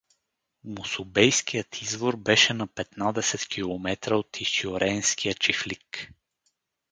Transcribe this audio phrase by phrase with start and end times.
[0.63, 6.09] Мусубейският извор беше на петнадесет километра от Исьоренския чифлик.